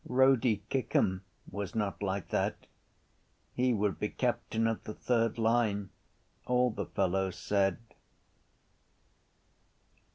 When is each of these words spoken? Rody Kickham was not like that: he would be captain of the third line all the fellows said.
Rody 0.07 0.63
Kickham 0.71 1.21
was 1.51 1.75
not 1.75 2.01
like 2.01 2.29
that: 2.29 2.65
he 3.53 3.71
would 3.71 3.99
be 3.99 4.09
captain 4.09 4.65
of 4.65 4.83
the 4.83 4.95
third 4.95 5.37
line 5.37 5.91
all 6.47 6.71
the 6.71 6.87
fellows 6.87 7.35
said. 7.37 7.77